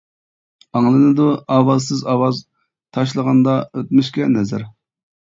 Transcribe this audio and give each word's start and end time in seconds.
ئاڭلىنىدۇ 0.79 1.27
ئاۋازسىز 1.55 2.01
ئاۋاز، 2.13 2.39
تاشلىغاندا 2.99 3.55
ئۆتمۈشكە 3.67 4.31
نەزەر. 4.33 4.65